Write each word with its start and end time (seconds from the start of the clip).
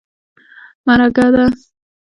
_مرکه 0.85 1.25
ده. 1.33 1.45